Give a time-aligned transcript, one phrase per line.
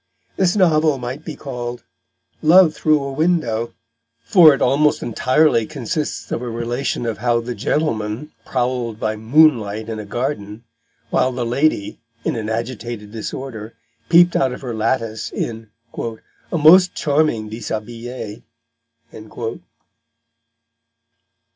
[0.35, 1.83] This novel might be called
[2.41, 3.75] Love Through a Window;
[4.25, 9.89] for it almost entirely consists of a relation of how the gentleman prowled by moonlight
[9.89, 10.63] in a garden,
[11.11, 13.75] while the lady, in an agitated disorder,
[14.09, 18.41] peeped out of her lattice in "a most charming Dishabillée."